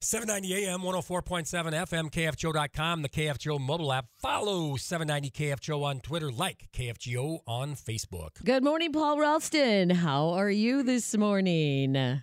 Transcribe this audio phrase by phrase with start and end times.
[0.00, 4.06] 790 AM, 104.7 FM, KFGO.com, the KFGO mobile app.
[4.18, 8.44] Follow 790 KFGO on Twitter, like KFGO on Facebook.
[8.44, 9.90] Good morning, Paul Ralston.
[9.90, 12.20] How are you this morning?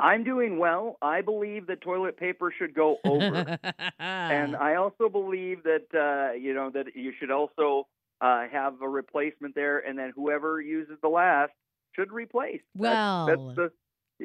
[0.00, 0.98] I'm doing well.
[1.00, 3.58] I believe that toilet paper should go over,
[3.98, 7.86] and I also believe that uh, you know that you should also
[8.20, 11.52] uh, have a replacement there, and then whoever uses the last
[11.96, 12.60] should replace.
[12.76, 13.72] well, that's, that's the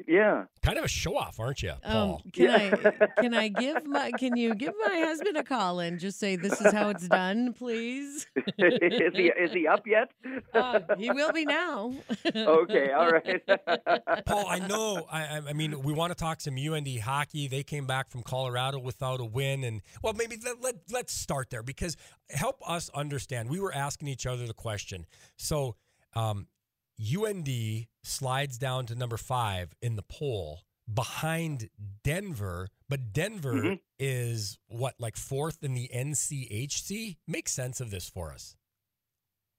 [0.07, 0.46] yeah.
[0.62, 2.21] Kind of a show off, aren't you, um, Paul?
[2.34, 2.76] can Yeah.
[3.18, 6.36] I can I give my can you give my husband a call and just say
[6.36, 8.26] this is how it's done, please?
[8.58, 10.12] is he is he up yet?
[10.53, 11.91] Uh, he will be now.
[12.36, 13.41] okay, all right.
[14.26, 15.05] Paul, I know.
[15.12, 17.48] I, I- I mean, we want to talk some UND hockey.
[17.48, 21.50] They came back from Colorado without a win, and well, maybe let, let let's start
[21.50, 21.98] there because
[22.30, 23.50] help us understand.
[23.50, 25.05] We were asking each other the question.
[25.38, 25.75] So,
[26.16, 26.48] um,
[27.03, 30.61] UND slides down to number five in the poll
[30.91, 31.70] behind
[32.03, 33.80] Denver, but Denver Mhm.
[33.99, 37.17] is what like fourth in the NCHC.
[37.28, 38.55] Make sense of this for us.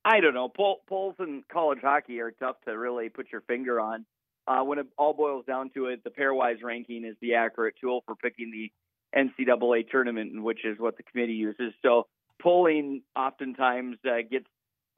[0.05, 0.49] I don't know.
[0.49, 4.05] Poll, polls in college hockey are tough to really put your finger on.
[4.47, 8.03] Uh, when it all boils down to it, the pairwise ranking is the accurate tool
[8.05, 8.71] for picking the
[9.19, 11.73] NCAA tournament, which is what the committee uses.
[11.81, 12.07] So
[12.43, 14.47] polling oftentimes uh, gets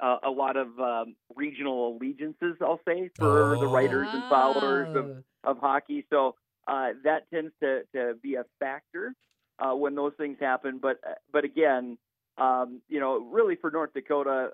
[0.01, 3.73] uh, a lot of um, regional allegiances, I'll say, for the Oh.
[3.73, 5.51] writers and followers of, Oh.
[5.51, 6.05] of hockey.
[6.11, 6.35] So
[6.67, 9.15] uh, that tends to, to be a factor
[9.59, 10.79] uh, when those things happen.
[10.79, 10.99] But
[11.33, 11.97] but again,
[12.39, 14.51] um, you know, really for North Dakota,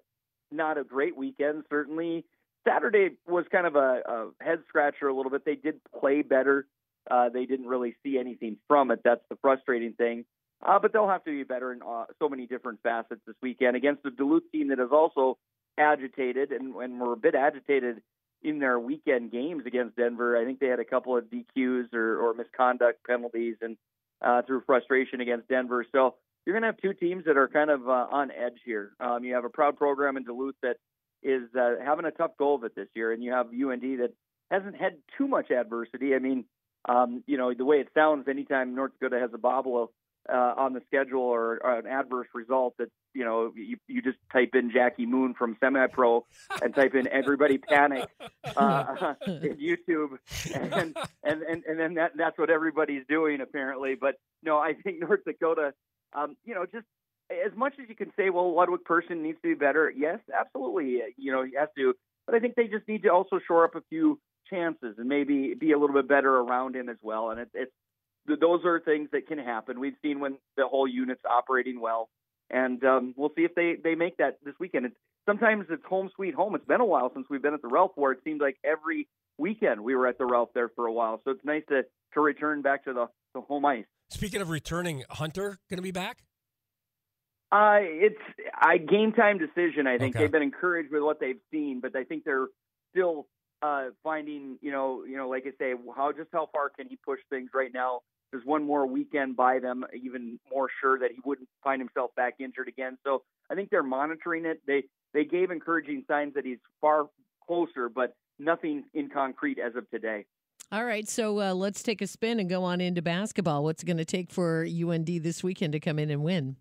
[0.50, 1.64] not a great weekend.
[1.70, 2.24] Certainly,
[2.68, 5.44] Saturday was kind of a, a head scratcher a little bit.
[5.44, 6.66] They did play better.
[7.10, 9.00] Uh, they didn't really see anything from it.
[9.02, 10.24] That's the frustrating thing.
[10.64, 13.76] Uh, but they'll have to be better in uh, so many different facets this weekend
[13.76, 15.38] against the Duluth team that is also
[15.78, 18.00] agitated and, and were a bit agitated
[18.42, 20.36] in their weekend games against Denver.
[20.36, 23.76] I think they had a couple of DQs or, or misconduct penalties and
[24.20, 25.84] uh, through frustration against Denver.
[25.90, 28.92] So you're going to have two teams that are kind of uh, on edge here.
[29.00, 30.76] Um, you have a proud program in Duluth that
[31.22, 34.12] is uh, having a tough go of it this year, and you have UND that
[34.50, 36.14] hasn't had too much adversity.
[36.14, 36.44] I mean,
[36.88, 39.92] um, you know, the way it sounds, anytime North Dakota has a bobble
[40.32, 44.18] uh, on the schedule or, or an adverse result, that you know, you, you just
[44.32, 46.24] type in Jackie Moon from Semi Pro
[46.62, 48.08] and type in "Everybody Panic"
[48.56, 50.18] uh, in YouTube,
[50.54, 53.94] and and and, and then that that's what everybody's doing apparently.
[53.94, 55.74] But no, I think North Dakota,
[56.12, 56.86] um, you know, just
[57.30, 59.92] as much as you can say, well, Ludvig Persson needs to be better.
[59.94, 61.94] Yes, absolutely, you know, he has to.
[62.26, 65.54] But I think they just need to also shore up a few chances and maybe
[65.54, 67.30] be a little bit better around him as well.
[67.30, 67.72] And it, it's
[68.26, 69.80] those are things that can happen.
[69.80, 72.08] We've seen when the whole unit's operating well,
[72.50, 74.86] and um, we'll see if they they make that this weekend.
[74.86, 74.96] It's,
[75.26, 76.54] sometimes it's home sweet home.
[76.54, 79.08] It's been a while since we've been at the Ralph where it seemed like every
[79.38, 81.20] weekend we were at the Ralph there for a while.
[81.24, 81.82] So it's nice to
[82.14, 83.84] to return back to the, the home ice.
[84.10, 86.24] Speaking of returning, Hunter going to be back?
[87.50, 88.20] Uh, it's
[88.62, 89.86] a game time decision.
[89.86, 90.24] I think Okay.
[90.24, 92.48] they've been encouraged with what they've seen, but I think they're
[92.90, 93.26] still
[93.62, 96.96] uh, finding, you know, you know, like I say, how just how far can he
[96.96, 98.00] push things right now?
[98.32, 102.34] There's one more weekend by them, even more sure that he wouldn't find himself back
[102.40, 102.96] injured again.
[103.04, 104.62] So I think they're monitoring it.
[104.66, 107.10] They they gave encouraging signs that he's far
[107.46, 110.24] closer, but nothing in concrete as of today.
[110.72, 113.62] All right, so uh, let's take a spin and go on into basketball.
[113.62, 116.56] What's it going to take for UND this weekend to come in and win?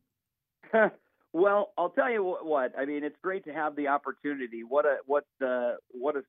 [1.33, 2.73] well, I'll tell you what.
[2.77, 4.65] I mean, it's great to have the opportunity.
[4.67, 6.23] What a what the what a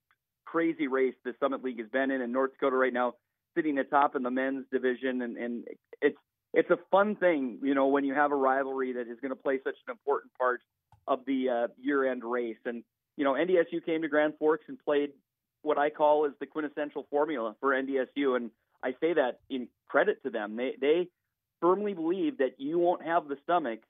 [0.44, 3.14] crazy race the Summit League has been in, and North Dakota right now
[3.54, 5.64] sitting atop in the men's division, and and
[6.00, 6.18] it's
[6.54, 9.36] it's a fun thing, you know, when you have a rivalry that is going to
[9.36, 10.60] play such an important part
[11.08, 12.58] of the uh, year-end race.
[12.66, 12.84] And
[13.16, 15.10] you know, NDSU came to Grand Forks and played
[15.62, 18.50] what I call is the quintessential formula for NDSU, and
[18.82, 20.56] I say that in credit to them.
[20.56, 21.08] They they
[21.60, 23.80] firmly believe that you won't have the stomach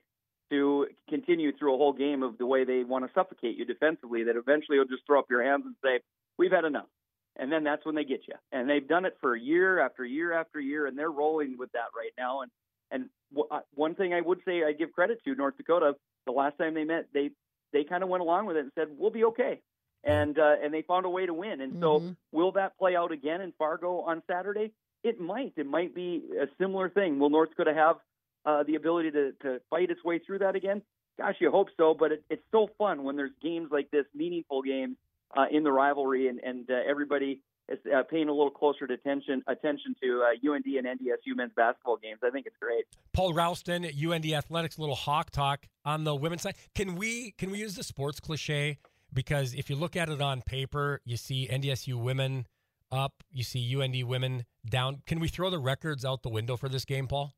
[0.51, 4.25] to continue through a whole game of the way they want to suffocate you defensively.
[4.25, 6.01] That eventually you'll just throw up your hands and say,
[6.39, 6.89] "We've had enough,"
[7.37, 8.35] and then that's when they get you.
[8.53, 11.89] And they've done it for year after year after year, and they're rolling with that
[11.97, 12.43] right now.
[12.43, 12.51] And
[12.91, 15.97] and w- uh, one thing I would say I give credit to North Dakota.
[16.27, 17.31] The last time they met, they
[17.73, 19.61] they kind of went along with it and said, "We'll be okay."
[20.05, 21.61] And uh, and they found a way to win.
[21.61, 22.17] And so, Mhm.
[22.33, 24.73] will that play out again in Fargo on Saturday?
[25.05, 25.53] It might.
[25.57, 27.19] It might be a similar thing.
[27.19, 27.97] Will North Dakota have
[28.45, 30.83] uh, the ability to, to fight its way through that again?
[31.19, 31.95] Gosh, you hope so.
[31.95, 34.97] But it, it's so fun when there's games like this, meaningful games
[35.37, 39.43] uh, in the rivalry, and, and uh, everybody is uh, paying a little closer attention
[39.47, 42.21] attention to uh, UND and NDSU men's basketball games.
[42.25, 42.85] I think it's great.
[43.13, 46.57] Paul Ralston, at UND Athletics, little hawk talk on the women's side.
[46.75, 48.79] Can we can we use the sports cliche?
[49.15, 52.47] Because if you look at it on paper, you see NDSU women
[52.91, 53.23] up.
[53.31, 55.03] You see UND women down.
[55.07, 57.35] Can we throw the records out the window for this game, Paul?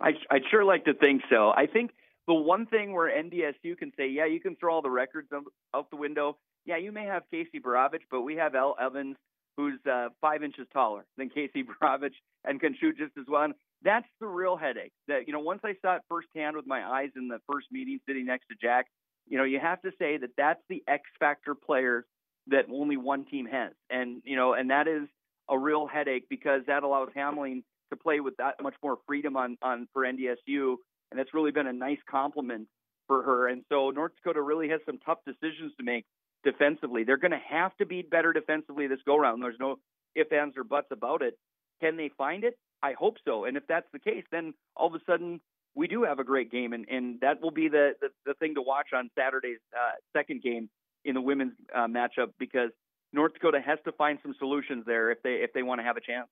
[0.00, 1.50] I, I'd sure like to think so.
[1.50, 1.90] I think
[2.26, 5.28] the one thing where NDSU can say, yeah, you can throw all the records
[5.74, 6.38] out the window.
[6.64, 9.16] Yeah, you may have Casey Borowicz, but we have Elle Evans,
[9.56, 13.42] who's uh, five inches taller than Casey Borowicz and can shoot just as well.
[13.42, 14.92] And that's the real headache.
[15.08, 18.00] That you know, once I saw it firsthand with my eyes in the first meeting,
[18.06, 18.86] sitting next to Jack,
[19.28, 22.04] you know, you have to say that that's the X factor player
[22.48, 25.08] that only one team has, and you know, and that is
[25.48, 29.56] a real headache because that allows Hamling to play with that much more freedom on
[29.62, 30.76] on for NDSU,
[31.14, 32.66] and that's really been a nice compliment
[33.06, 33.46] for her.
[33.46, 36.04] And so North Dakota really has some tough decisions to make
[36.42, 37.04] defensively.
[37.04, 39.40] They're going to have to be better defensively this go round.
[39.40, 39.76] There's no
[40.16, 41.38] ifs, ands, or buts about it.
[41.80, 42.58] Can they find it?
[42.82, 43.44] I hope so.
[43.44, 45.40] And if that's the case, then all of a sudden
[45.76, 48.56] we do have a great game, and, and that will be the, the, the thing
[48.56, 50.68] to watch on Saturday's uh, second game
[51.04, 52.70] in the women's uh, matchup because
[53.12, 55.96] North Dakota has to find some solutions there if they if they want to have
[55.96, 56.26] a chance.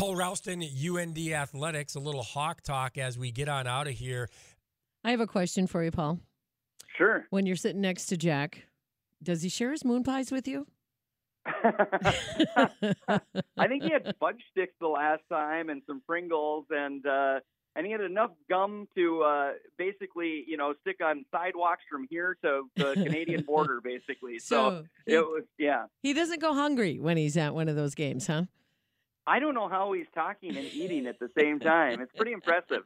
[0.00, 4.30] Paul Ralston, UND Athletics, a little hawk talk as we get on out of here.
[5.04, 6.20] I have a question for you, Paul.
[6.96, 7.26] Sure.
[7.28, 8.64] When you're sitting next to Jack,
[9.22, 10.66] does he share his moon pies with you?
[11.46, 13.20] I
[13.68, 17.40] think he had fudge sticks the last time and some Pringles and uh
[17.76, 22.38] and he had enough gum to uh basically, you know, stick on sidewalks from here
[22.42, 24.38] to the Canadian border basically.
[24.40, 25.84] So, so he, it was yeah.
[26.02, 28.44] He doesn't go hungry when he's at one of those games, huh?
[29.30, 32.00] I don't know how he's talking and eating at the same time.
[32.00, 32.82] It's pretty impressive.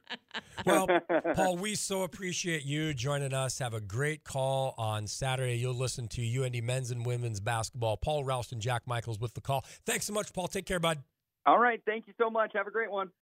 [0.67, 0.87] Well,
[1.35, 3.58] Paul, we so appreciate you joining us.
[3.61, 5.56] Have a great call on Saturday.
[5.56, 7.96] You'll listen to UND men's and women's basketball.
[7.96, 9.64] Paul Ralston, Jack Michaels with the call.
[9.87, 10.49] Thanks so much, Paul.
[10.49, 10.99] Take care, bud.
[11.46, 11.81] All right.
[11.87, 12.52] Thank you so much.
[12.55, 13.11] Have a great one.